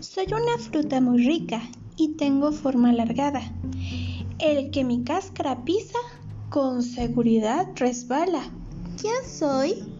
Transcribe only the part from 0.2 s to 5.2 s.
una fruta muy rica y tengo forma alargada. El que mi